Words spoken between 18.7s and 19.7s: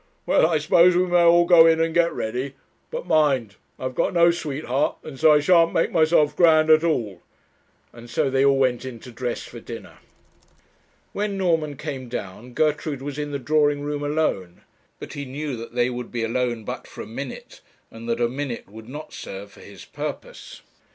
not serve for